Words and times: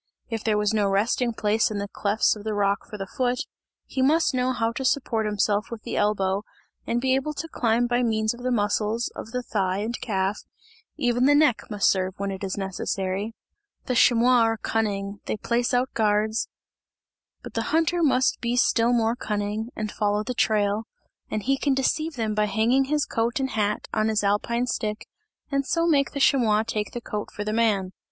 If 0.31 0.43
there 0.43 0.57
was 0.57 0.73
no 0.73 0.87
resting 0.89 1.31
place 1.31 1.69
in 1.69 1.77
the 1.77 1.87
clefts 1.87 2.35
of 2.35 2.43
the 2.43 2.55
rock 2.55 2.87
for 2.89 2.97
the 2.97 3.05
foot, 3.05 3.41
he 3.85 4.01
must 4.01 4.33
know 4.33 4.51
how 4.51 4.71
to 4.71 4.83
support 4.83 5.27
himself 5.27 5.69
with 5.69 5.83
the 5.83 5.95
elbow, 5.95 6.41
and 6.87 6.99
be 6.99 7.13
able 7.13 7.35
to 7.35 7.47
climb 7.47 7.85
by 7.85 8.01
means 8.01 8.33
of 8.33 8.41
the 8.41 8.49
muscles 8.49 9.11
of 9.15 9.29
the 9.29 9.43
thigh 9.43 9.77
and 9.77 10.01
calf, 10.01 10.39
even 10.97 11.25
the 11.25 11.35
neck 11.35 11.65
must 11.69 11.87
serve 11.87 12.15
when 12.17 12.31
it 12.31 12.43
is 12.43 12.57
necessary. 12.57 13.35
The 13.85 13.93
chamois 13.93 14.39
are 14.39 14.57
cunning, 14.57 15.19
they 15.27 15.37
place 15.37 15.71
out 15.71 15.93
guards 15.93 16.47
but 17.43 17.53
the 17.53 17.65
hunter 17.69 18.01
must 18.01 18.41
be 18.41 18.55
still 18.55 18.93
more 18.93 19.15
cunning 19.15 19.69
and 19.75 19.91
follow 19.91 20.23
the 20.23 20.33
trail 20.33 20.87
and 21.29 21.43
he 21.43 21.59
can 21.59 21.75
deceive 21.75 22.15
them 22.15 22.33
by 22.33 22.45
hanging 22.45 22.85
his 22.85 23.05
coat 23.05 23.39
and 23.39 23.51
hat 23.51 23.87
on 23.93 24.07
his 24.07 24.23
alpine 24.23 24.65
stick, 24.65 25.05
and 25.51 25.63
so 25.67 25.85
make 25.85 26.13
the 26.13 26.19
chamois 26.19 26.63
take 26.63 26.91
the 26.93 27.01
coat 27.01 27.29
for 27.29 27.43
the 27.43 27.53
man. 27.53 27.91